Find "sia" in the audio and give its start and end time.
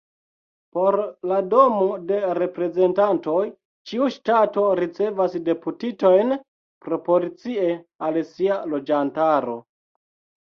8.31-8.57